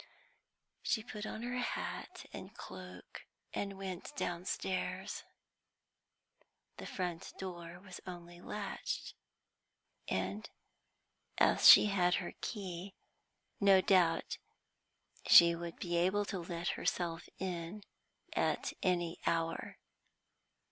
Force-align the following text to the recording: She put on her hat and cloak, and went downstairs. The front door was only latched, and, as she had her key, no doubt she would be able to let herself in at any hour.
She 0.81 1.03
put 1.03 1.27
on 1.27 1.43
her 1.43 1.59
hat 1.59 2.25
and 2.33 2.55
cloak, 2.57 3.21
and 3.53 3.77
went 3.77 4.15
downstairs. 4.15 5.23
The 6.77 6.87
front 6.87 7.33
door 7.37 7.79
was 7.79 8.01
only 8.07 8.41
latched, 8.41 9.13
and, 10.07 10.49
as 11.37 11.69
she 11.69 11.85
had 11.85 12.15
her 12.15 12.33
key, 12.41 12.95
no 13.59 13.79
doubt 13.79 14.39
she 15.27 15.53
would 15.53 15.77
be 15.77 15.97
able 15.97 16.25
to 16.25 16.39
let 16.39 16.69
herself 16.69 17.29
in 17.37 17.83
at 18.35 18.73
any 18.81 19.19
hour. 19.27 19.77